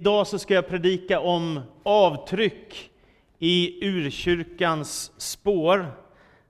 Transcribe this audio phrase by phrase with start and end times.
[0.00, 2.90] Idag så ska jag predika om avtryck
[3.38, 5.86] i urkyrkans spår.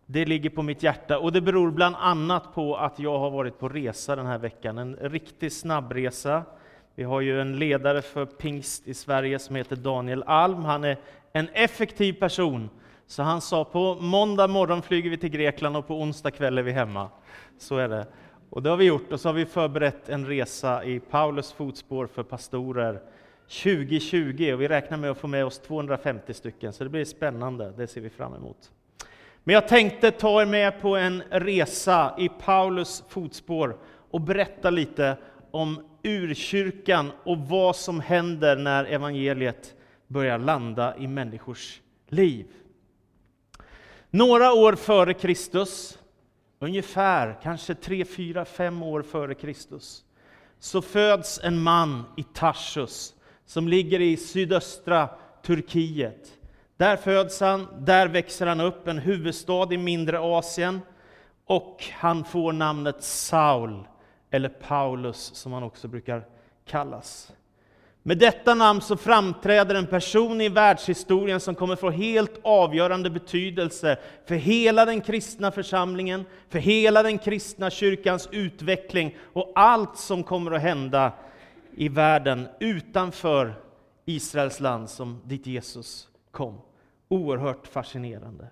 [0.07, 3.59] Det ligger på mitt hjärta och det beror bland annat på att jag har varit
[3.59, 4.79] på resa den här veckan.
[4.79, 6.43] En riktig snabbresa.
[6.95, 10.65] Vi har ju en ledare för pingst i Sverige som heter Daniel Alm.
[10.65, 10.97] Han är
[11.33, 12.71] en effektiv person.
[13.07, 16.63] Så han sa på måndag morgon flyger vi till Grekland och på onsdag kväll är
[16.63, 17.09] vi hemma.
[17.59, 18.07] Så är det.
[18.51, 22.07] Och det har vi gjort och så har vi förberett en resa i Paulus fotspår
[22.07, 23.01] för pastorer
[23.51, 27.73] 2020 och vi räknar med att få med oss 250 stycken, så det blir spännande,
[27.77, 28.71] det ser vi fram emot.
[29.45, 33.77] Men jag tänkte ta er med på en resa i Paulus fotspår
[34.11, 35.17] och berätta lite
[35.51, 39.75] om urkyrkan och vad som händer när evangeliet
[40.07, 42.47] börjar landa i människors liv.
[44.11, 45.99] Några år före Kristus,
[46.59, 50.05] ungefär kanske 3, 4, 5 år före Kristus,
[50.59, 53.15] så föds en man i Tarsus
[53.51, 55.09] som ligger i sydöstra
[55.43, 56.33] Turkiet.
[56.77, 60.81] Där föds han, där växer han upp, en huvudstad i mindre Asien,
[61.47, 63.89] och han får namnet Saul,
[64.31, 66.27] eller Paulus som han också brukar
[66.67, 67.33] kallas.
[68.03, 73.97] Med detta namn så framträder en person i världshistorien som kommer få helt avgörande betydelse
[74.27, 80.51] för hela den kristna församlingen, för hela den kristna kyrkans utveckling och allt som kommer
[80.51, 81.13] att hända
[81.81, 83.55] i världen utanför
[84.05, 86.61] Israels land som dit Jesus kom.
[87.09, 88.47] Oerhört fascinerande.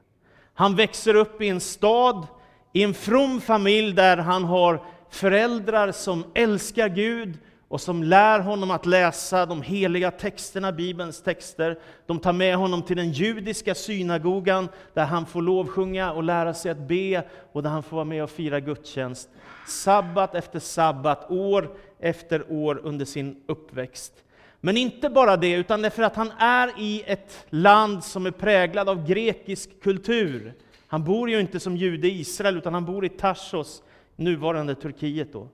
[0.55, 2.27] Han växer upp i en stad,
[2.73, 8.71] i en from familj där han har föräldrar som älskar Gud och som lär honom
[8.71, 11.79] att läsa de heliga texterna, Bibelns texter.
[12.07, 16.71] De tar med honom till den judiska synagogan där han får lovsjunga och lära sig
[16.71, 19.29] att be och där han får vara med och fira gudstjänst.
[19.67, 24.13] Sabbat efter sabbat, år efter år under sin uppväxt.
[24.61, 28.27] Men inte bara det, utan det är för att han är i ett land som
[28.27, 30.55] är präglad av grekisk kultur.
[30.87, 33.83] Han bor ju inte som jude i Israel, utan han bor i Tarsos,
[34.17, 35.33] nuvarande Turkiet.
[35.33, 35.49] Då.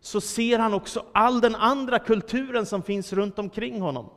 [0.00, 4.10] Så ser han också all den andra kulturen som finns runt omkring honom.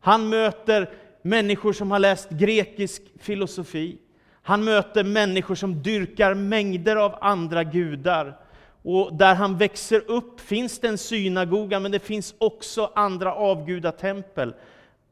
[0.00, 0.90] Han möter
[1.22, 3.98] människor som har läst grekisk filosofi.
[4.42, 8.38] Han möter människor som dyrkar mängder av andra gudar.
[8.84, 14.54] Och där han växer upp finns det en synagoga, men det finns också andra avgudatempel.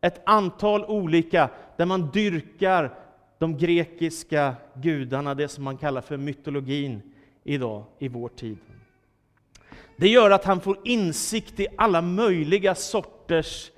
[0.00, 2.94] Ett antal olika, där man dyrkar
[3.38, 7.02] de grekiska gudarna, det som man kallar för mytologin
[7.44, 8.58] idag, i vår tid.
[9.96, 13.70] Det gör att han får insikt i alla möjliga sorters,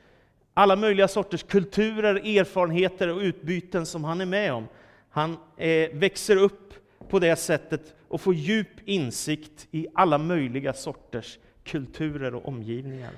[0.54, 4.68] alla möjliga sorters kulturer, erfarenheter och utbyten som han är med om.
[5.10, 6.63] Han eh, växer upp
[7.08, 13.12] på det sättet och få djup insikt i alla möjliga sorters kulturer och omgivningar.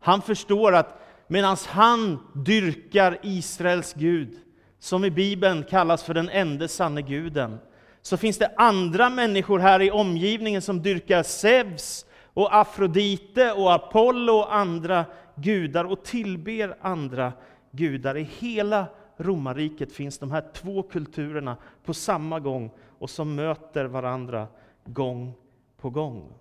[0.00, 4.38] Han förstår att medan han dyrkar Israels Gud,
[4.78, 7.58] som i Bibeln kallas för den enda sanne guden,
[8.02, 14.32] så finns det andra människor här i omgivningen som dyrkar Zeus och Afrodite och Apollo
[14.32, 15.04] och andra
[15.34, 17.32] gudar och tillber andra
[17.70, 18.16] gudar.
[18.16, 22.70] I hela romarriket finns de här två kulturerna på samma gång
[23.00, 24.48] och som möter varandra
[24.84, 25.32] gång
[25.76, 26.32] på gång.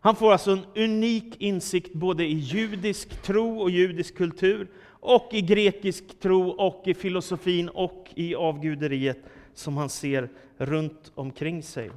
[0.00, 4.68] Han får alltså en unik insikt både i judisk tro och judisk kultur,
[5.00, 9.18] och i grekisk tro och i filosofin och i avguderiet
[9.54, 11.90] som han ser runt omkring sig.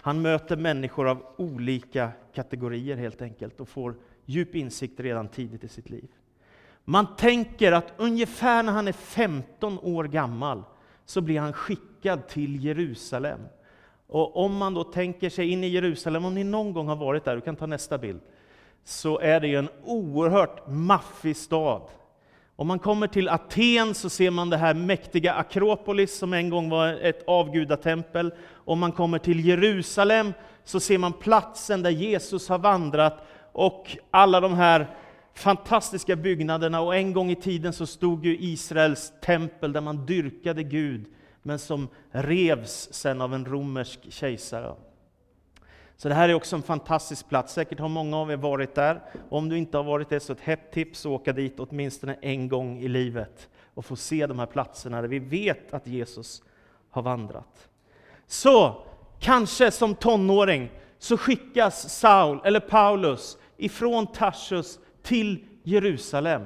[0.00, 3.94] Han möter människor av olika kategorier helt enkelt och får
[4.24, 6.08] djup insikt redan tidigt i sitt liv.
[6.84, 10.62] Man tänker att ungefär när han är 15 år gammal
[11.12, 13.40] så blir han skickad till Jerusalem.
[14.06, 17.24] Och om man då tänker sig in i Jerusalem, om ni någon gång har varit
[17.24, 18.20] där, du kan ta nästa bild,
[18.84, 21.82] så är det ju en oerhört maffig stad.
[22.56, 26.68] Om man kommer till Aten så ser man det här mäktiga Akropolis som en gång
[26.70, 28.34] var ett avgudatempel.
[28.52, 30.32] Om man kommer till Jerusalem
[30.64, 34.86] så ser man platsen där Jesus har vandrat och alla de här
[35.34, 40.62] fantastiska byggnaderna och en gång i tiden så stod ju Israels tempel där man dyrkade
[40.62, 41.04] Gud,
[41.42, 44.74] men som revs sen av en romersk kejsare.
[45.96, 47.52] Så det här är också en fantastisk plats.
[47.52, 49.00] Säkert har många av er varit där.
[49.28, 52.48] Om du inte har varit det så ett hett tips att åka dit åtminstone en
[52.48, 56.42] gång i livet och få se de här platserna där vi vet att Jesus
[56.90, 57.68] har vandrat.
[58.26, 58.82] Så
[59.20, 66.42] kanske som tonåring så skickas Saul eller Paulus ifrån Tarsus till Jerusalem.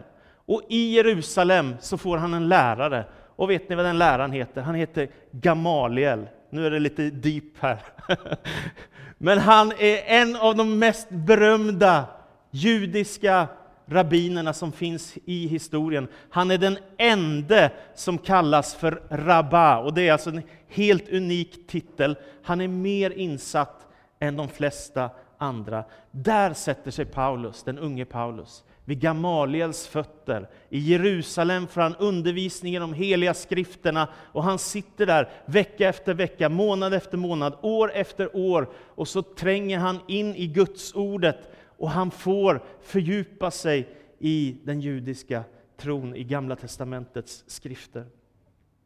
[0.47, 3.05] Och i Jerusalem så får han en lärare.
[3.37, 4.62] Och vet ni vad den läraren heter?
[4.62, 6.29] Han heter Gamaliel.
[6.50, 7.79] Nu är det lite deep här.
[9.19, 12.05] Men han är en av de mest berömda
[12.50, 13.49] judiska
[13.87, 16.09] rabbinerna som finns i historien.
[16.31, 21.67] Han är den enda som kallas för rabba, och det är alltså en helt unik
[21.67, 22.17] titel.
[22.43, 23.87] Han är mer insatt
[24.20, 25.85] än de flesta andra.
[26.11, 30.49] Där sätter sig Paulus, den unge Paulus, vid Gamaliels fötter.
[30.69, 36.49] I Jerusalem får han undervisningen om heliga skrifterna och han sitter där vecka efter vecka,
[36.49, 41.38] månad efter månad, år efter år och så tränger han in i Guds ordet
[41.79, 43.88] och han får fördjupa sig
[44.19, 45.44] i den judiska
[45.77, 48.06] tron, i Gamla Testamentets skrifter.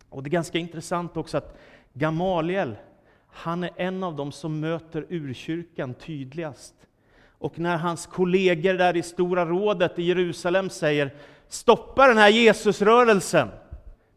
[0.09, 1.59] Och Det är ganska intressant också att
[1.93, 2.77] Gamaliel,
[3.33, 6.75] han är en av dem som möter urkyrkan tydligast.
[7.39, 11.15] Och när hans kollegor där i Stora rådet i Jerusalem säger
[11.49, 13.49] ”Stoppa den här Jesusrörelsen!”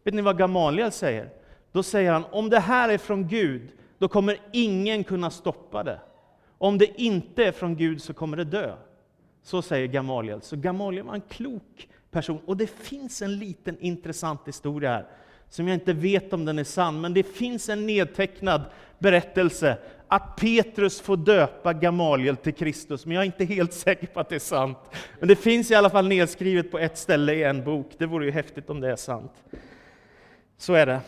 [0.03, 1.29] Vet ni vad Gamaliel säger?
[1.71, 5.99] Då säger han, om det här är från Gud, då kommer ingen kunna stoppa det.
[6.57, 8.75] Om det inte är från Gud så kommer det dö.
[9.43, 10.41] Så säger Gamaliel.
[10.41, 12.39] Så Gamaliel var en klok person.
[12.45, 15.05] Och det finns en liten intressant historia här,
[15.49, 18.61] som jag inte vet om den är sann, men det finns en nedtecknad
[19.03, 19.77] berättelse
[20.07, 24.29] att Petrus får döpa Gamaliel till Kristus, men jag är inte helt säker på att
[24.29, 24.77] det är sant.
[25.19, 27.91] Men det finns i alla fall nedskrivet på ett ställe i en bok.
[27.97, 29.31] Det vore ju häftigt om det är sant.
[30.57, 30.99] Så är det.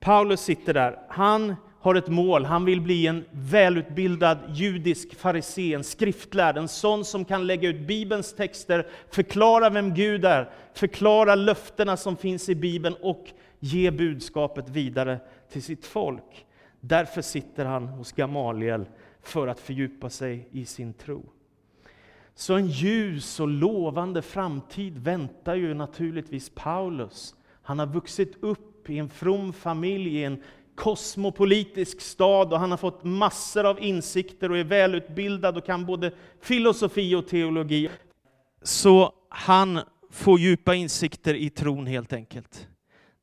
[0.00, 0.98] Paulus sitter där.
[1.08, 2.44] Han har ett mål.
[2.44, 7.86] Han vill bli en välutbildad judisk farisé, en skriftlärd, en sån som kan lägga ut
[7.86, 13.26] Bibelns texter, förklara vem Gud är, förklara löftena som finns i Bibeln och
[13.60, 15.20] ge budskapet vidare
[15.52, 16.46] till sitt folk.
[16.80, 18.84] Därför sitter han hos Gamaliel
[19.22, 21.32] för att fördjupa sig i sin tro.
[22.34, 27.34] Så en ljus och lovande framtid väntar ju naturligtvis Paulus.
[27.62, 30.42] Han har vuxit upp i en from familj, i en
[30.74, 36.12] kosmopolitisk stad och han har fått massor av insikter och är välutbildad och kan både
[36.40, 37.90] filosofi och teologi.
[38.62, 39.80] Så han
[40.10, 42.68] får djupa insikter i tron helt enkelt.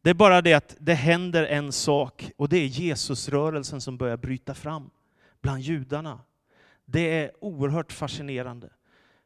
[0.06, 4.18] Det är bara det att det händer en sak och det är Jesusrörelsen som börjar
[4.18, 4.90] bryta fram
[5.42, 6.20] bland judarna.
[6.86, 8.70] Det är oerhört fascinerande.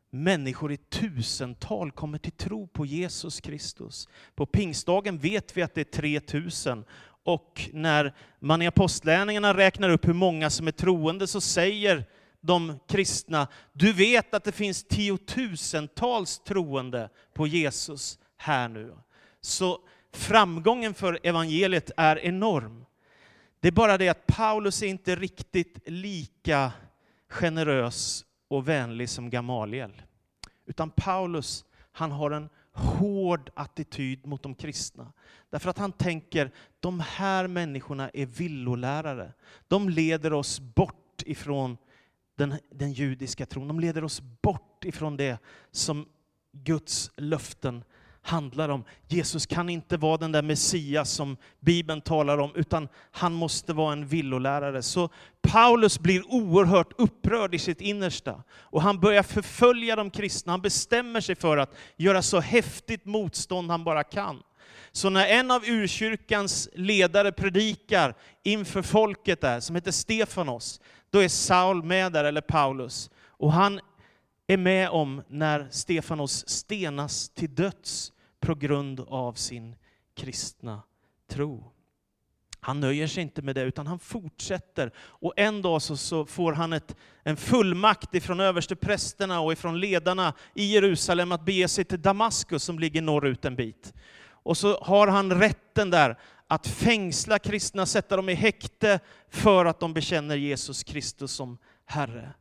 [0.10, 4.08] Människor i tusental kommer till tro på Jesus Kristus.
[4.36, 6.86] På pingstdagen vet vi att det är 3000
[7.24, 12.06] och när man i apostlärningarna räknar upp hur många som är troende så säger
[12.42, 18.94] de kristna, du vet att det finns tiotusentals troende på Jesus här nu.
[19.42, 19.80] Så
[20.12, 22.86] framgången för evangeliet är enorm.
[23.60, 26.72] Det är bara det att Paulus är inte riktigt lika
[27.30, 30.02] generös och vänlig som Gamaliel.
[30.66, 35.14] Utan Paulus, han har en hård attityd mot de kristna.
[35.50, 39.34] Därför att han tänker, de här människorna är villolärare.
[39.68, 41.78] De leder oss bort ifrån
[42.36, 43.68] den, den judiska tron.
[43.68, 45.38] De leder oss bort ifrån det
[45.72, 46.06] som
[46.52, 47.84] Guds löften
[48.30, 48.84] handlar om.
[49.08, 53.94] Jesus kan inte vara den där Messias som Bibeln talar om, utan han måste vara
[53.94, 54.81] en villolärare.
[54.81, 55.10] Så
[55.42, 60.54] Paulus blir oerhört upprörd i sitt innersta och han börjar förfölja de kristna.
[60.54, 64.44] Han bestämmer sig för att göra så häftigt motstånd han bara kan.
[64.92, 71.28] Så när en av urkyrkans ledare predikar inför folket där, som heter Stefanos, då är
[71.28, 73.10] Saul med där, eller Paulus.
[73.28, 73.80] Och han
[74.48, 79.76] är med om när Stefanos stenas till döds på grund av sin
[80.16, 80.81] kristna
[81.28, 81.72] tro.
[82.62, 84.92] Han nöjer sig inte med det, utan han fortsätter.
[85.00, 90.34] Och en dag så, så får han ett, en fullmakt ifrån översteprästerna och ifrån ledarna
[90.54, 93.94] i Jerusalem att bege sig till Damaskus som ligger norrut en bit.
[94.22, 99.80] Och så har han rätten där att fängsla kristna, sätta dem i häkte för att
[99.80, 102.34] de bekänner Jesus Kristus som Herre.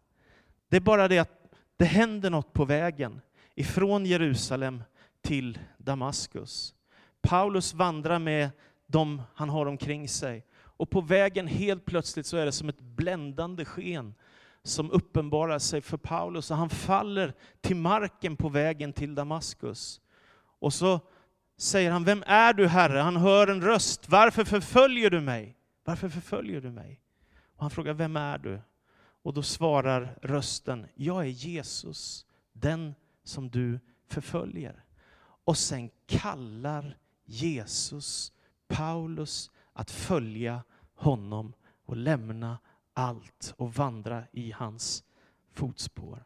[0.68, 3.20] Det är bara det att det händer något på vägen
[3.54, 4.82] ifrån Jerusalem
[5.28, 6.74] till Damaskus.
[7.22, 8.50] Paulus vandrar med
[8.86, 10.46] dem han har omkring sig.
[10.60, 14.14] Och på vägen helt plötsligt så är det som ett bländande sken
[14.62, 20.00] som uppenbarar sig för Paulus och han faller till marken på vägen till Damaskus.
[20.58, 21.00] Och så
[21.56, 22.98] säger han, vem är du Herre?
[22.98, 25.56] Han hör en röst, varför förföljer du mig?
[25.84, 27.00] Varför förföljer du mig?
[27.56, 28.60] Och han frågar, vem är du?
[29.22, 32.94] Och då svarar rösten, jag är Jesus, den
[33.24, 34.84] som du förföljer.
[35.48, 38.32] Och sen kallar Jesus
[38.66, 40.62] Paulus att följa
[40.94, 41.52] honom
[41.86, 42.58] och lämna
[42.94, 45.04] allt och vandra i hans
[45.52, 46.24] fotspår.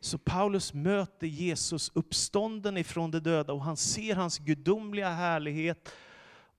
[0.00, 5.92] Så Paulus möter Jesus uppstånden ifrån de döda och han ser hans gudomliga härlighet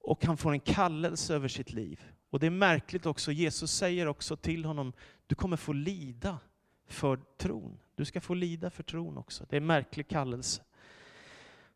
[0.02, 2.02] och han får en kallelse över sitt liv.
[2.30, 4.94] Och det är märkligt också, Jesus säger också till honom,
[5.28, 6.40] du kommer få lida
[6.88, 7.80] för tron.
[7.96, 9.46] Du ska få lida för tron också.
[9.50, 10.62] Det är en märklig kallelse.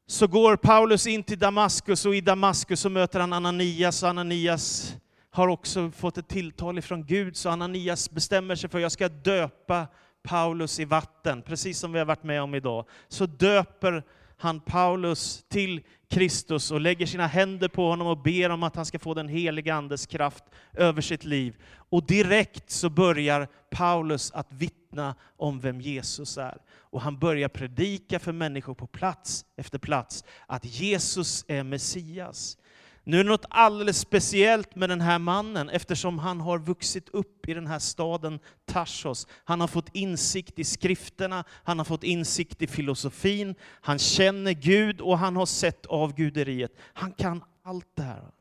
[0.08, 4.96] Så går Paulus in till Damaskus och i Damaskus så möter han Ananias och Ananias
[5.32, 9.10] har också fått ett tilltal ifrån Gud, så Ananias bestämmer sig för att jag ska
[9.10, 9.88] döpa
[10.24, 12.86] Paulus i vatten, precis som vi har varit med om idag.
[13.08, 14.04] Så döper
[14.38, 18.86] han Paulus till Kristus och lägger sina händer på honom och ber om att han
[18.86, 20.44] ska få den heliga Andes kraft
[20.74, 21.56] över sitt liv.
[21.90, 26.58] Och direkt så börjar Paulus att vittna om vem Jesus är.
[26.96, 32.58] Och han börjar predika för människor på plats efter plats att Jesus är Messias.
[33.04, 37.50] Nu är det något alldeles speciellt med den här mannen eftersom han har vuxit upp
[37.50, 39.28] i den här staden Tarsos.
[39.44, 45.02] Han har fått insikt i skrifterna, han har fått insikt i filosofin, han känner Gud
[45.02, 46.72] och han har sett avguderiet.
[46.94, 48.32] Han kan allt det här.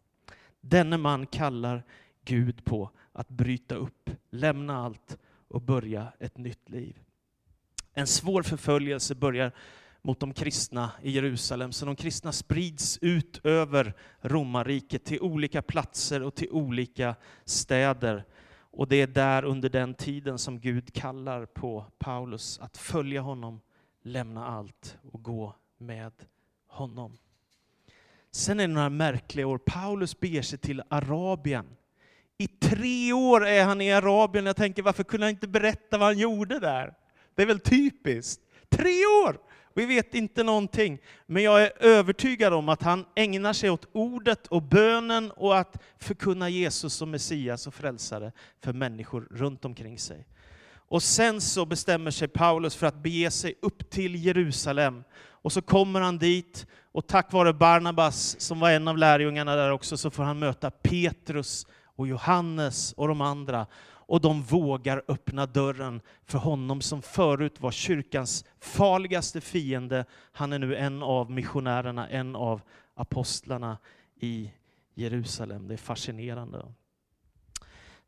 [0.60, 1.82] Denne man kallar
[2.24, 5.18] Gud på att bryta upp, lämna allt
[5.48, 7.03] och börja ett nytt liv.
[7.94, 9.52] En svår förföljelse börjar
[10.02, 16.22] mot de kristna i Jerusalem, så de kristna sprids ut över romarriket till olika platser
[16.22, 18.24] och till olika städer.
[18.56, 23.60] Och det är där under den tiden som Gud kallar på Paulus att följa honom,
[24.02, 26.12] lämna allt och gå med
[26.66, 27.16] honom.
[28.30, 29.58] Sen är det några märkliga år.
[29.58, 31.66] Paulus beger sig till Arabien.
[32.38, 34.46] I tre år är han i Arabien.
[34.46, 36.94] Jag tänker, varför kunde han inte berätta vad han gjorde där?
[37.34, 38.40] Det är väl typiskt?
[38.68, 39.38] Tre år!
[39.76, 44.46] Vi vet inte någonting, men jag är övertygad om att han ägnar sig åt ordet
[44.46, 48.32] och bönen och att förkunna Jesus som Messias och frälsare
[48.64, 50.26] för människor runt omkring sig.
[50.88, 55.04] Och sen så bestämmer sig Paulus för att bege sig upp till Jerusalem.
[55.16, 59.70] Och så kommer han dit, och tack vare Barnabas, som var en av lärjungarna där
[59.70, 63.66] också, så får han möta Petrus och Johannes och de andra
[64.06, 70.04] och de vågar öppna dörren för honom som förut var kyrkans farligaste fiende.
[70.32, 72.60] Han är nu en av missionärerna, en av
[72.94, 73.78] apostlarna
[74.20, 74.50] i
[74.94, 75.68] Jerusalem.
[75.68, 76.66] Det är fascinerande.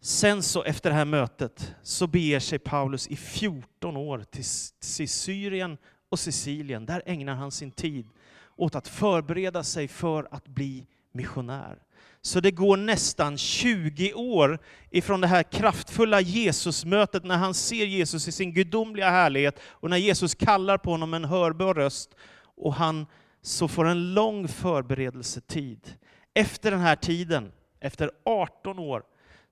[0.01, 5.79] Sen så efter det här mötet så beger sig Paulus i 14 år till Syrien
[6.09, 6.87] och Sicilien.
[6.87, 8.09] Där ägnar han sin tid
[8.57, 11.79] åt att förbereda sig för att bli missionär.
[12.27, 14.59] Så det går nästan 20 år
[14.91, 19.97] ifrån det här kraftfulla Jesusmötet när han ser Jesus i sin gudomliga härlighet och när
[19.97, 22.11] Jesus kallar på honom med en hörbar röst
[22.57, 23.07] och han
[23.43, 25.95] så får en lång förberedelsetid.
[26.35, 29.03] Efter den här tiden, efter 18 år,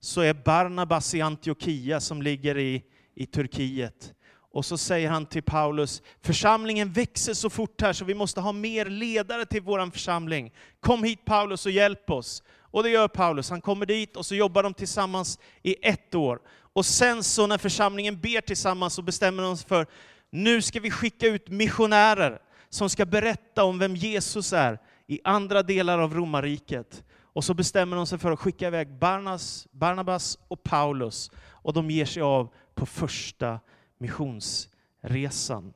[0.00, 2.82] så är Barnabas i Antiochia som ligger i,
[3.14, 4.14] i Turkiet.
[4.54, 8.52] Och så säger han till Paulus, församlingen växer så fort här så vi måste ha
[8.52, 10.52] mer ledare till vår församling.
[10.80, 12.42] Kom hit Paulus och hjälp oss.
[12.74, 13.50] Och det gör Paulus.
[13.50, 16.40] Han kommer dit och så jobbar de tillsammans i ett år.
[16.48, 19.86] Och sen så när församlingen ber tillsammans så bestämmer de sig för,
[20.30, 22.38] nu ska vi skicka ut missionärer
[22.68, 27.04] som ska berätta om vem Jesus är i andra delar av romarriket.
[27.22, 31.30] Och så bestämmer de sig för att skicka iväg Barnas, Barnabas och Paulus.
[31.50, 33.60] Och de ger sig av på första
[33.98, 35.72] missionsresan.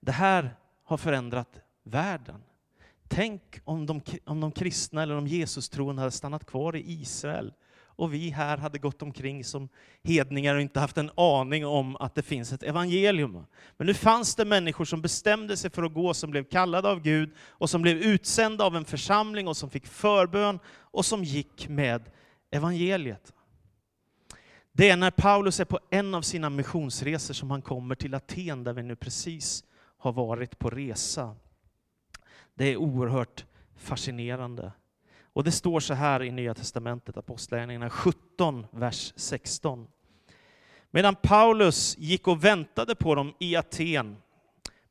[0.00, 2.42] Det här har förändrat världen.
[3.14, 7.52] Tänk om de, om de kristna eller de Jesus-troende hade stannat kvar i Israel
[7.86, 9.68] och vi här hade gått omkring som
[10.02, 13.46] hedningar och inte haft en aning om att det finns ett evangelium.
[13.76, 17.00] Men nu fanns det människor som bestämde sig för att gå, som blev kallade av
[17.00, 21.68] Gud och som blev utsända av en församling och som fick förbön och som gick
[21.68, 22.02] med
[22.50, 23.32] evangeliet.
[24.72, 28.64] Det är när Paulus är på en av sina missionsresor som han kommer till Aten,
[28.64, 29.64] där vi nu precis
[29.98, 31.36] har varit på resa.
[32.54, 33.44] Det är oerhört
[33.76, 34.72] fascinerande.
[35.22, 39.86] Och det står så här i Nya Testamentet, Apostlagärningarna 17, vers 16.
[40.90, 44.16] Medan Paulus gick och väntade på dem i Aten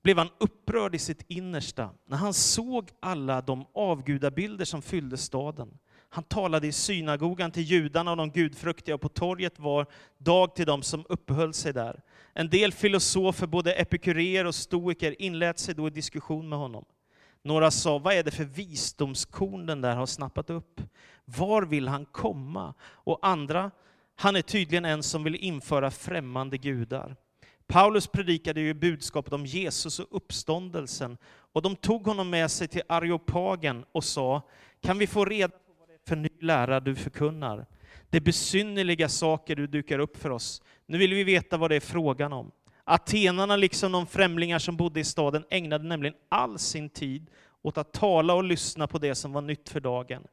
[0.01, 5.77] blev han upprörd i sitt innersta när han såg alla de avgudabilder som fyllde staden.
[6.09, 9.85] Han talade i synagogan till judarna och de gudfruktiga och på torget var
[10.17, 12.01] dag till dem som uppehöll sig där.
[12.33, 16.85] En del filosofer, både epikurer och stoiker, inlät sig då i diskussion med honom.
[17.43, 20.81] Några sa, vad är det för visdomskorn den där har snappat upp?
[21.25, 22.73] Var vill han komma?
[22.83, 23.71] Och andra,
[24.15, 27.15] han är tydligen en som vill införa främmande gudar.
[27.67, 32.81] Paulus predikade ju budskapet om Jesus och uppståndelsen, och de tog honom med sig till
[32.87, 34.41] Areopagen och sa,
[34.81, 37.65] kan vi få reda på vad det är för ny lära du förkunnar?
[38.09, 40.61] Det är besynnerliga saker du dukar upp för oss.
[40.85, 42.51] Nu vill vi veta vad det är frågan om.
[42.85, 47.29] Atenarna, liksom de främlingar som bodde i staden, ägnade nämligen all sin tid
[47.61, 50.23] åt att tala och lyssna på det som var nytt för dagen.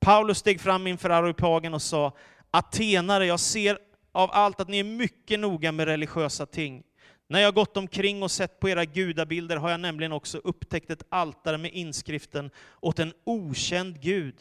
[0.00, 2.12] Paulus steg fram inför Areopagen och sa,
[2.50, 3.78] Atenare, jag ser
[4.12, 6.82] av allt att ni är mycket noga med religiösa ting.
[7.28, 11.06] När jag gått omkring och sett på era gudabilder har jag nämligen också upptäckt ett
[11.08, 14.34] altare med inskriften åt en okänd Gud.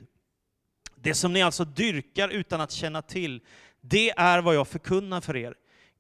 [0.96, 3.42] Det som ni alltså dyrkar utan att känna till,
[3.82, 5.56] det är vad jag förkunnar för er.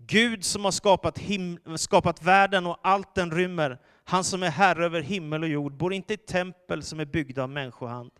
[0.07, 4.85] Gud som har skapat, him- skapat världen och allt den rymmer, han som är herre
[4.85, 8.11] över himmel och jord, bor inte i tempel som är byggda av människohand.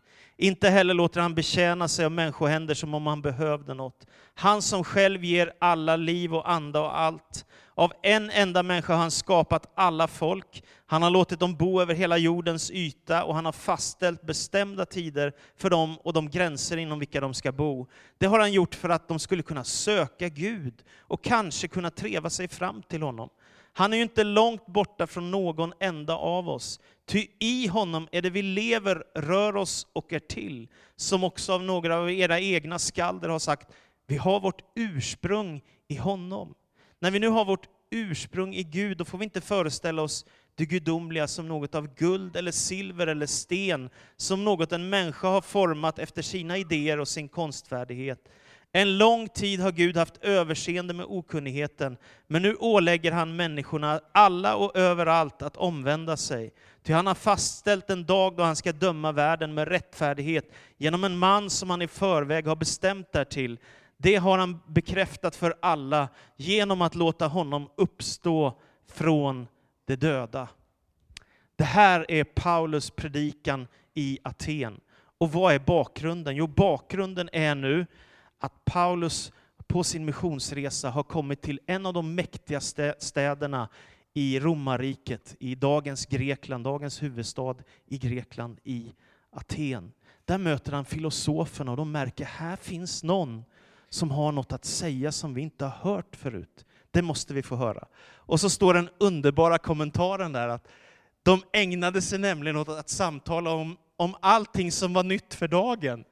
[0.43, 4.07] Inte heller låter han betjäna sig av människohänder som om han behövde något.
[4.33, 7.45] Han som själv ger alla liv och anda och allt.
[7.75, 10.63] Av en enda människa har han skapat alla folk.
[10.85, 15.33] Han har låtit dem bo över hela jordens yta och han har fastställt bestämda tider
[15.57, 17.87] för dem och de gränser inom vilka de ska bo.
[18.17, 22.29] Det har han gjort för att de skulle kunna söka Gud och kanske kunna treva
[22.29, 23.29] sig fram till honom.
[23.73, 26.79] Han är ju inte långt borta från någon enda av oss.
[27.05, 30.67] Ty i honom är det vi lever, rör oss och är till.
[30.95, 33.67] Som också av några av era egna skalder har sagt,
[34.07, 36.53] vi har vårt ursprung i honom.
[36.99, 40.65] När vi nu har vårt ursprung i Gud, då får vi inte föreställa oss det
[40.65, 45.99] gudomliga som något av guld eller silver eller sten, som något en människa har format
[45.99, 48.29] efter sina idéer och sin konstfärdighet.
[48.71, 54.55] En lång tid har Gud haft överseende med okunnigheten, men nu ålägger han människorna, alla
[54.55, 56.53] och överallt, att omvända sig.
[56.83, 61.17] Ty han har fastställt en dag då han ska döma världen med rättfärdighet genom en
[61.17, 63.59] man som han i förväg har bestämt därtill.
[63.97, 69.47] Det har han bekräftat för alla genom att låta honom uppstå från
[69.85, 70.47] de döda.
[71.55, 74.79] Det här är Paulus predikan i Aten.
[75.17, 76.35] Och vad är bakgrunden?
[76.35, 77.85] Jo, bakgrunden är nu
[78.39, 79.31] att Paulus
[79.67, 83.69] på sin missionsresa har kommit till en av de mäktigaste städerna
[84.13, 87.55] i romarriket, i dagens Grekland, dagens huvudstad
[87.87, 88.93] i Grekland, i
[89.31, 89.91] Aten.
[90.25, 93.43] Där möter han filosoferna och de märker, här finns någon
[93.89, 96.65] som har något att säga som vi inte har hört förut.
[96.91, 97.87] Det måste vi få höra.
[98.15, 100.67] Och så står den underbara kommentaren där att
[101.23, 106.03] de ägnade sig nämligen åt att samtala om, om allting som var nytt för dagen.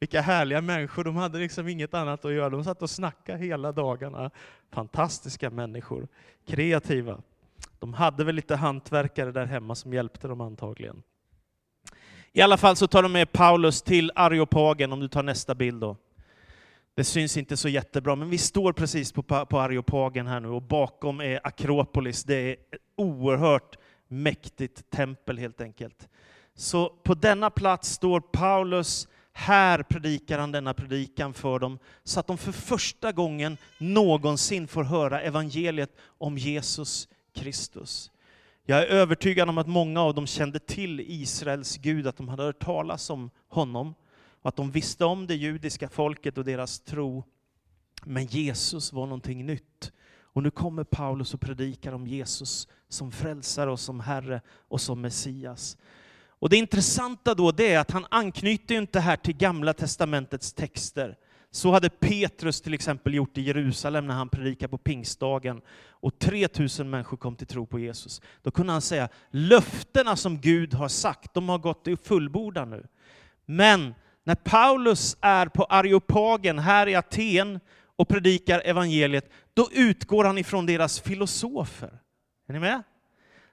[0.00, 2.50] Vilka härliga människor, de hade liksom inget annat att göra.
[2.50, 4.30] De satt och snackade hela dagarna.
[4.72, 6.08] Fantastiska människor,
[6.46, 7.22] kreativa.
[7.78, 11.02] De hade väl lite hantverkare där hemma som hjälpte dem antagligen.
[12.32, 15.80] I alla fall så tar de med Paulus till Areopagen, om du tar nästa bild
[15.80, 15.96] då.
[16.94, 20.62] Det syns inte så jättebra, men vi står precis på, på Areopagen här nu och
[20.62, 22.24] bakom är Akropolis.
[22.24, 22.58] Det är ett
[22.96, 23.76] oerhört
[24.08, 26.08] mäktigt tempel helt enkelt.
[26.54, 32.26] Så på denna plats står Paulus, här predikar han denna predikan för dem, så att
[32.26, 38.10] de för första gången någonsin får höra evangeliet om Jesus Kristus.
[38.64, 42.42] Jag är övertygad om att många av dem kände till Israels Gud, att de hade
[42.42, 43.94] hört talas om honom,
[44.42, 47.24] och att de visste om det judiska folket och deras tro.
[48.04, 49.92] Men Jesus var någonting nytt.
[50.20, 55.00] Och nu kommer Paulus och predikar om Jesus som frälsare och som Herre och som
[55.00, 55.76] Messias.
[56.38, 61.16] Och det intressanta då det är att han anknyter inte här till Gamla Testamentets texter.
[61.56, 66.90] Så hade Petrus till exempel gjort i Jerusalem när han predikade på pingstdagen och 3000
[66.90, 68.20] människor kom till tro på Jesus.
[68.42, 72.86] Då kunde han säga, löftena som Gud har sagt, de har gått i fullbordan nu.
[73.46, 77.60] Men när Paulus är på Areopagen här i Aten
[77.96, 81.98] och predikar evangeliet, då utgår han ifrån deras filosofer.
[82.48, 82.82] Är ni med?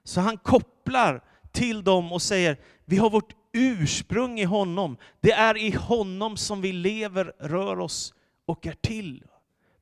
[0.03, 4.97] Så han kopplar till dem och säger, vi har vårt ursprung i honom.
[5.19, 8.13] Det är i honom som vi lever, rör oss
[8.45, 9.23] och är till.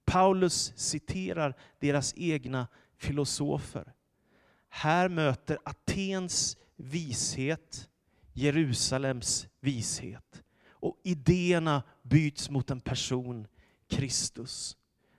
[0.06, 3.94] Paulus citerar deras egna filosofer.
[4.70, 7.88] Här möter Atens vishet
[8.34, 10.44] Jerusalems vishet.
[10.70, 13.48] Och idéerna byts mot en person,
[13.90, 14.78] Kristus.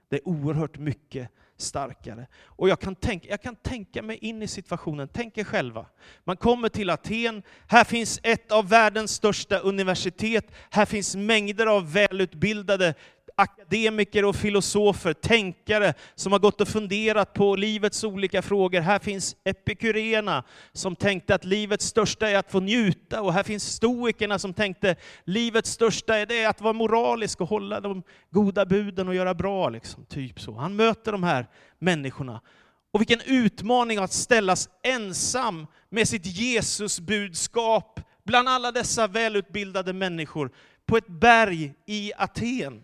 [0.09, 2.27] Det är oerhört mycket starkare.
[2.45, 5.85] Och jag kan, tänka, jag kan tänka mig in i situationen, tänk er själva.
[6.23, 11.93] Man kommer till Aten, här finns ett av världens största universitet, här finns mängder av
[11.93, 12.93] välutbildade
[13.35, 18.79] akademiker och filosofer, tänkare som har gått och funderat på livets olika frågor.
[18.79, 20.43] Här finns epikuréerna
[20.73, 24.95] som tänkte att livets största är att få njuta och här finns stoikerna som tänkte
[25.23, 29.69] livets största är det att vara moralisk och hålla de goda buden och göra bra.
[29.69, 30.53] Liksom, typ så.
[30.55, 31.47] Han möter de här
[31.79, 32.41] människorna.
[32.91, 40.51] Och vilken utmaning att ställas ensam med sitt Jesusbudskap bland alla dessa välutbildade människor
[40.85, 42.83] på ett berg i Aten.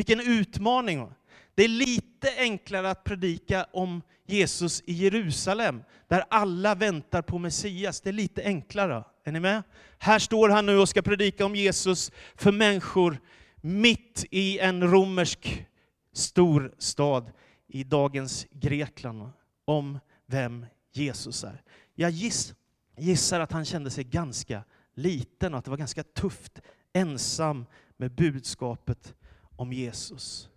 [0.00, 1.08] Vilken utmaning!
[1.54, 8.00] Det är lite enklare att predika om Jesus i Jerusalem, där alla väntar på Messias.
[8.00, 9.04] Det är lite enklare.
[9.24, 9.62] Är ni med?
[9.98, 13.18] Här står han nu och ska predika om Jesus för människor
[13.56, 15.66] mitt i en romersk
[16.12, 17.30] stor stad
[17.68, 19.30] i dagens Grekland
[19.64, 21.62] om vem Jesus är.
[21.94, 22.54] Jag giss,
[22.98, 26.60] gissar att han kände sig ganska liten och att det var ganska tufft,
[26.92, 29.14] ensam med budskapet
[29.60, 30.48] om Jesus.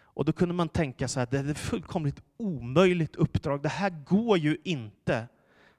[0.00, 3.90] Och då kunde man tänka så här, det är ett fullkomligt omöjligt uppdrag, det här
[3.90, 5.28] går ju inte.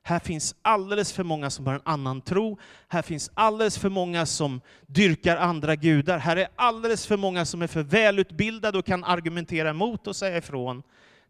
[0.04, 2.60] Här finns alldeles för många som har en annan tro.
[2.88, 6.18] Här finns alldeles för många som dyrkar andra gudar.
[6.18, 10.38] Här är alldeles för många som är för välutbildade och kan argumentera emot och säga
[10.38, 10.84] ifrån.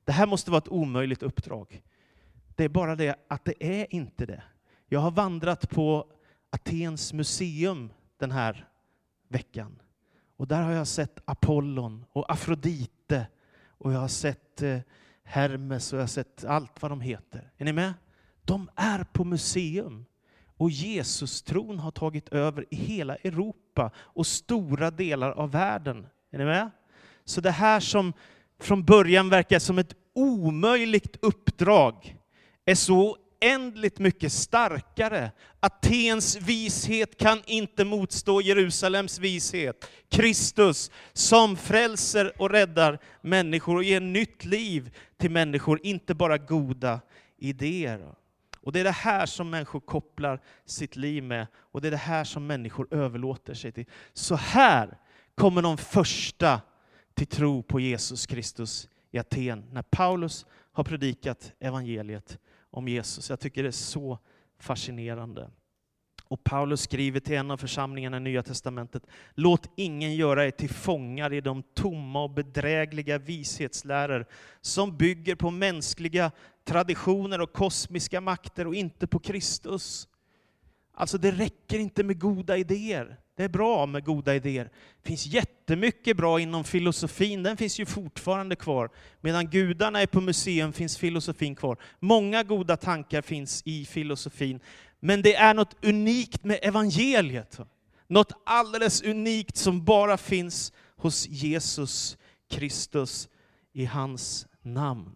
[0.04, 1.82] Det här måste vara ett omöjligt uppdrag.
[2.56, 4.44] Det är bara det att det är inte det.
[4.88, 6.06] Jag har vandrat på
[6.50, 8.68] Atens museum den här
[9.28, 9.80] veckan.
[10.40, 13.28] Och där har jag sett Apollon och Afrodite
[13.68, 14.80] och jag har sett eh,
[15.24, 17.52] Hermes och jag har sett allt vad de heter.
[17.58, 17.94] Är ni med?
[18.46, 20.06] De är på museum.
[20.58, 26.08] Och Jesus-tron har tagit över i hela Europa och stora delar av världen.
[26.32, 26.72] Är ni med?
[27.26, 28.14] Så det här som
[28.60, 32.18] från början verkar som ett omöjligt uppdrag
[32.66, 35.32] är så oändligt mycket starkare.
[35.60, 39.90] Atens vishet kan inte motstå Jerusalems vishet.
[40.10, 47.02] Kristus som frälser och räddar människor och ger nytt liv till människor, inte bara goda
[47.38, 48.14] idéer.
[48.62, 51.98] Och det är det här som människor kopplar sitt liv med och det är det
[51.98, 53.86] här som människor överlåter sig till.
[54.14, 54.98] Så här
[55.36, 56.62] kommer de första
[57.14, 62.38] till tro på Jesus Kristus i Aten, när Paulus har predikat evangeliet
[62.72, 63.30] om Jesus.
[63.30, 64.20] Jag tycker det är så
[64.60, 65.50] fascinerande.
[66.30, 69.04] Och Paulus skriver till en av församlingarna i Nya Testamentet,
[69.34, 74.26] låt ingen göra er till fångar i de tomma och bedrägliga vishetsläror
[74.62, 76.32] som bygger på mänskliga
[76.64, 80.08] traditioner och kosmiska makter och inte på Kristus.
[80.94, 83.20] Alltså det räcker inte med goda idéer.
[83.40, 84.70] Det är bra med goda idéer.
[85.02, 88.90] Det finns jättemycket bra inom filosofin, den finns ju fortfarande kvar.
[89.22, 91.78] Medan gudarna är på museum finns filosofin kvar.
[92.00, 94.60] Många goda tankar finns i filosofin.
[95.00, 97.60] Men det är något unikt med evangeliet.
[98.08, 102.18] Något alldeles unikt som bara finns hos Jesus
[102.50, 103.30] Kristus
[103.74, 105.16] i hans namn.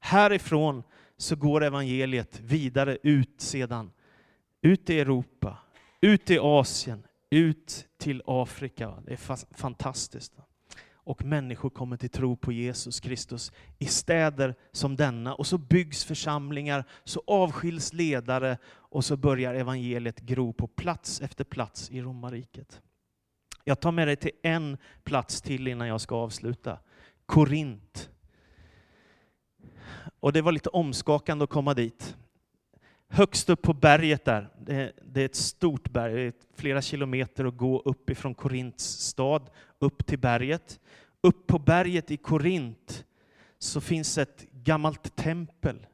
[0.00, 0.82] Härifrån
[1.16, 3.90] så går evangeliet vidare ut sedan,
[4.62, 5.58] ut i Europa,
[6.00, 9.02] ut i Asien, ut till Afrika.
[9.06, 10.32] Det är fantastiskt.
[10.94, 15.34] Och människor kommer till tro på Jesus Kristus i städer som denna.
[15.34, 21.44] Och så byggs församlingar, så avskiljs ledare och så börjar evangeliet gro på plats efter
[21.44, 22.80] plats i romarriket.
[23.64, 26.78] Jag tar med dig till en plats till innan jag ska avsluta.
[27.26, 28.10] Korint.
[30.20, 32.16] Och det var lite omskakande att komma dit
[33.12, 37.44] högst upp på berget där, det, det är ett stort berg, det är flera kilometer
[37.44, 40.80] att gå upp ifrån Korints stad, upp till berget.
[41.20, 43.04] Upp på berget i Korint
[43.58, 45.86] så finns ett gammalt tempel.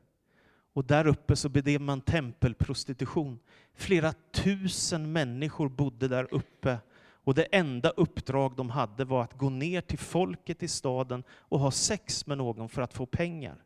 [0.73, 3.39] Och där uppe så bedrev man tempelprostitution.
[3.75, 6.79] Flera tusen människor bodde där uppe
[7.25, 11.61] och det enda uppdrag de hade var att gå ner till folket i staden och
[11.61, 13.65] ha sex med någon för att få pengar.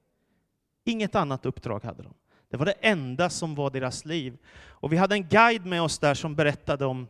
[0.85, 2.15] Inget annat uppdrag hade de.
[2.53, 4.39] Det var det enda som var deras liv.
[4.55, 7.09] Och vi hade en guide med oss där som berättade om,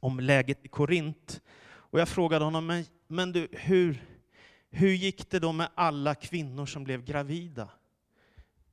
[0.00, 1.42] om läget i Korint.
[1.66, 4.04] Och jag frågade honom, men, men du, hur,
[4.70, 7.68] hur gick det då med alla kvinnor som blev gravida?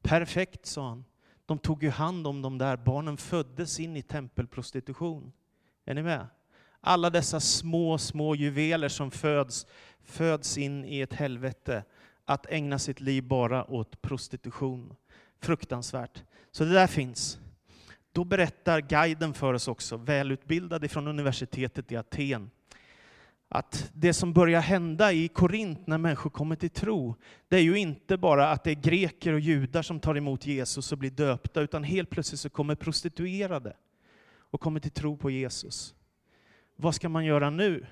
[0.01, 1.05] Perfekt, sa han.
[1.45, 5.31] De tog ju hand om de där barnen föddes in i tempelprostitution.
[5.85, 6.27] Är ni med?
[6.81, 9.67] Alla dessa små, små juveler som föds,
[10.03, 11.83] föds in i ett helvete
[12.25, 14.95] att ägna sitt liv bara åt prostitution.
[15.41, 16.23] Fruktansvärt.
[16.51, 17.39] Så det där finns.
[18.11, 22.49] Då berättar guiden för oss också, välutbildad från universitetet i Aten,
[23.49, 27.15] att det som börjar hända i Korint när människor kommer till tro,
[27.47, 30.91] det är ju inte bara att det är greker och judar som tar emot Jesus
[30.91, 33.73] och blir döpta, utan helt plötsligt så kommer prostituerade
[34.51, 35.95] och kommer till tro på Jesus.
[36.75, 37.85] Vad ska man göra nu?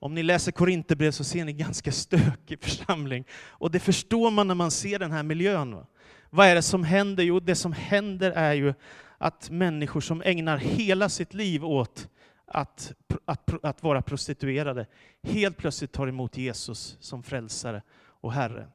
[0.00, 3.24] Om ni läser Korinthierbrevet så ser ni ganska stökig församling.
[3.46, 5.74] Och det förstår man när man ser den här miljön.
[5.74, 5.86] Va?
[6.30, 7.24] Vad är det som händer?
[7.24, 8.74] Jo, det som händer är ju
[9.18, 12.08] att människor som ägnar hela sitt liv åt
[12.46, 12.92] att,
[13.24, 14.86] att, att vara prostituerade
[15.22, 17.82] helt plötsligt tar emot Jesus som frälsare
[18.20, 18.68] och Herre.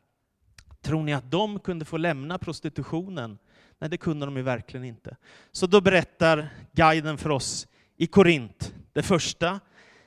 [0.81, 3.37] Tror ni att de kunde få lämna prostitutionen?
[3.79, 5.17] Nej, det kunde de ju verkligen inte.
[5.51, 9.59] Så då berättar guiden för oss i Korint, det första,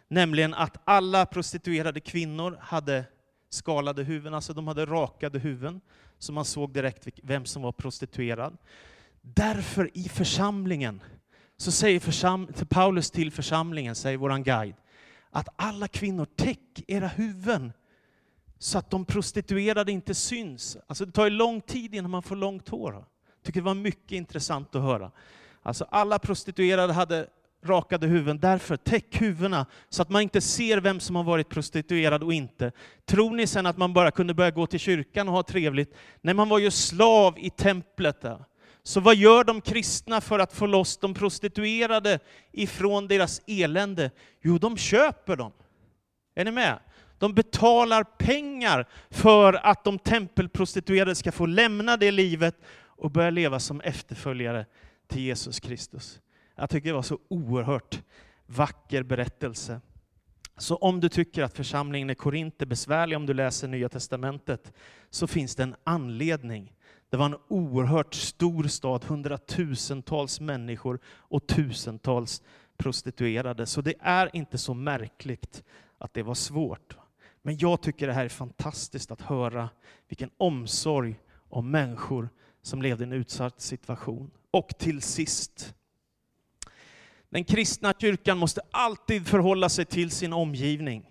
[0.08, 3.04] nämligen att alla prostituerade kvinnor hade
[3.48, 5.80] skalade huvuden, alltså de hade rakade huvuden
[6.18, 8.56] så man såg direkt vem som var prostituerad.
[9.22, 11.02] Därför i församlingen
[11.56, 14.74] så säger försam Paulus till församlingen, säger våran guide,
[15.30, 17.72] att alla kvinnor, täck era huvuden.
[18.58, 20.76] så att de prostituerade inte syns.
[20.86, 22.94] Alltså det tar ju lång tid innan man får långt hår.
[22.94, 23.04] Jag
[23.42, 25.10] tycker det var mycket intressant att höra.
[25.62, 27.28] Alltså alla prostituerade hade
[27.66, 28.38] rakade huvuden.
[28.38, 32.72] Därför, täck huvudena så att man inte ser vem som har varit prostituerad och inte.
[33.04, 35.94] Tror ni sen att man bara kunde börja gå till kyrkan och ha trevligt?
[36.20, 38.20] Nej, man var ju slav i templet.
[38.20, 38.44] Där.
[38.82, 42.18] Så vad gör de kristna för att få loss de prostituerade
[42.52, 44.10] ifrån deras elände?
[44.42, 45.52] Jo, de köper dem.
[46.34, 46.78] Är ni med?
[47.18, 53.60] De betalar pengar för att de tempelprostituerade ska få lämna det livet och börja leva
[53.60, 54.66] som efterföljare
[55.08, 56.20] till Jesus Kristus.
[56.56, 58.02] Jag tycker det var så oerhört
[58.46, 59.80] vacker berättelse.
[60.56, 64.72] Så om du tycker att församlingen i Korint är besvärlig om du läser Nya Testamentet,
[65.10, 66.72] så finns det en anledning.
[67.10, 72.42] Det var en oerhört stor stad, hundratusentals människor och tusentals
[72.76, 73.66] prostituerade.
[73.66, 75.64] Så det är inte så märkligt
[75.98, 76.96] att det var svårt.
[77.42, 79.68] Men jag tycker det här är fantastiskt att höra
[80.08, 82.28] vilken omsorg om människor
[82.62, 84.30] som levde i en utsatt situation.
[84.50, 85.74] Och till sist,
[87.30, 91.10] den kristna kyrkan måste alltid förhålla sig till sin omgivning.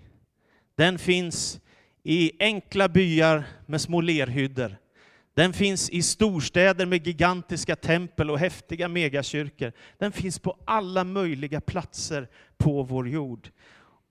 [0.75, 1.60] Den finns
[2.04, 4.78] i enkla byar med små lerhyddor.
[5.36, 9.71] Den finns i storstäder med gigantiska tempel och häftiga megakyrkor.
[9.97, 13.49] Den finns på alla möjliga platser på vår jord.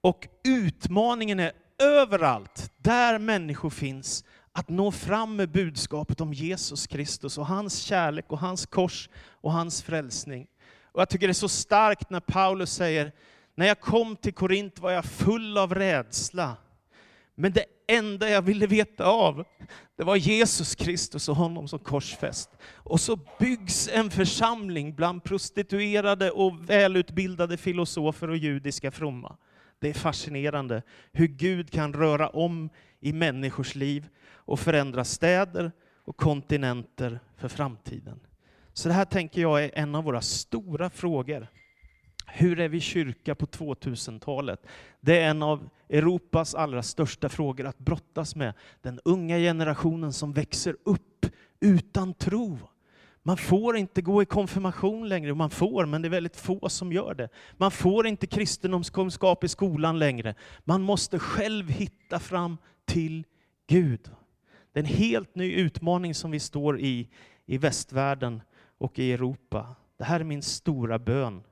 [0.01, 7.39] Och utmaningen är överallt, där människor finns, att nå fram med budskapet om Jesus Kristus
[7.39, 10.47] och hans kärlek och hans kors och hans frälsning.
[10.95, 13.13] Och jag tycker det är så starkt när Paulus säger,
[13.55, 16.57] när jag kom till Korint var jag full av rädsla.
[17.35, 19.45] Men det enda jag ville veta av,
[19.97, 22.51] det var Jesus Kristus och honom som korsfäst.
[22.75, 29.37] Och så byggs en församling bland prostituerade och välutbildade filosofer och judiska fromma.
[29.79, 35.73] Det är fascinerande hur Gud kan röra om i människors liv och förändra städer
[36.05, 38.21] och kontinenter för framtiden.
[38.75, 41.47] Så det här tänker jag är en av våra stora frågor.
[42.27, 44.67] Hur är vi kyrka på 2000-talet?
[45.01, 48.55] Det är en av Europas allra största frågor att brottas med.
[48.83, 51.27] Den unga generationen som växer upp
[51.61, 52.59] utan tro.
[53.23, 56.93] Man får inte gå i konfirmation längre, man får, men det är väldigt få som
[56.93, 57.29] gör det.
[57.57, 60.35] Man får inte kristendomskunskap i skolan längre.
[60.65, 63.25] Man måste själv hitta fram till
[63.67, 64.11] Gud.
[64.73, 67.09] Det är en helt ny utmaning som vi står i
[67.47, 68.43] i västvärlden
[68.85, 69.77] och i Europa.
[69.97, 71.43] Det här är min stora bön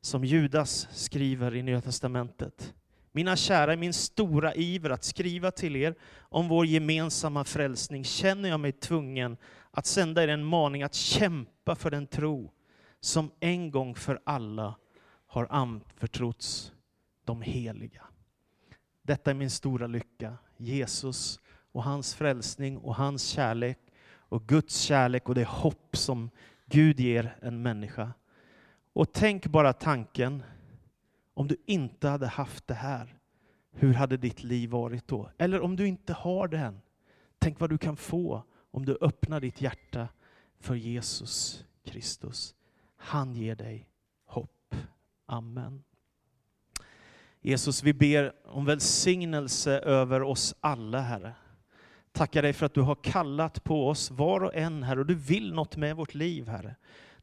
[0.00, 2.74] som Judas skriver i Nya Testamentet.
[3.12, 8.48] Mina kära, i min stora iver att skriva till er om vår gemensamma frälsning känner
[8.48, 9.36] jag mig tvungen
[9.70, 12.50] att sända er en maning att kämpa för den tro
[13.00, 14.74] som en gång för alla
[15.26, 16.72] har anförtrotts
[17.24, 18.02] de heliga.
[19.02, 20.36] Detta är min stora lycka.
[20.56, 21.40] Jesus
[21.72, 23.78] och hans frälsning och hans kärlek
[24.28, 26.30] och Guds kärlek och det hopp som
[26.66, 28.12] Gud ger en människa.
[28.92, 30.42] Och tänk bara tanken,
[31.34, 33.18] om du inte hade haft det här,
[33.70, 35.30] hur hade ditt liv varit då?
[35.38, 36.80] Eller om du inte har det än,
[37.38, 40.08] tänk vad du kan få om du öppnar ditt hjärta
[40.60, 42.54] för Jesus Kristus.
[42.96, 43.88] Han ger dig
[44.24, 44.74] hopp.
[45.26, 45.84] Amen.
[47.40, 51.34] Jesus, vi ber om välsignelse över oss alla, Herre.
[52.16, 55.14] Tackar dig för att du har kallat på oss var och en, Herre, och du
[55.14, 56.74] vill något med vårt liv, Herre.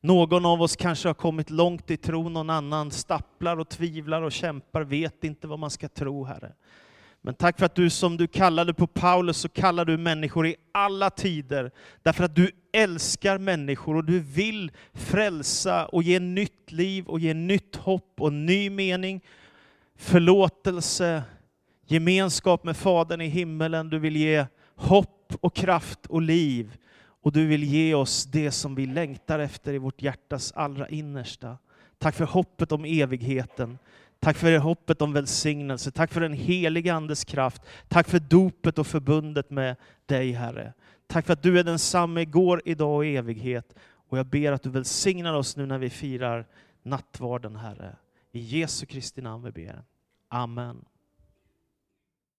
[0.01, 4.31] Någon av oss kanske har kommit långt i tro, någon annan stapplar och tvivlar och
[4.31, 6.53] kämpar, vet inte vad man ska tro, Herre.
[7.21, 10.55] Men tack för att du som du kallade på Paulus, så kallar du människor i
[10.71, 11.71] alla tider,
[12.03, 17.33] därför att du älskar människor och du vill frälsa och ge nytt liv och ge
[17.33, 19.21] nytt hopp och ny mening,
[19.95, 21.23] förlåtelse,
[21.87, 23.89] gemenskap med Fadern i himmelen.
[23.89, 24.45] Du vill ge
[24.81, 26.77] hopp och kraft och liv.
[27.23, 31.57] Och du vill ge oss det som vi längtar efter i vårt hjärtas allra innersta.
[31.97, 33.77] Tack för hoppet om evigheten.
[34.19, 35.91] Tack för hoppet om välsignelse.
[35.91, 37.61] Tack för den heliga Andes kraft.
[37.87, 40.73] Tack för dopet och förbundet med dig, Herre.
[41.07, 43.75] Tack för att du är densamme igår, idag och i evighet.
[44.09, 46.45] Och jag ber att du välsignar oss nu när vi firar
[46.83, 47.95] nattvarden, Herre.
[48.31, 49.83] I Jesu Kristi namn vi ber.
[50.29, 50.85] Amen.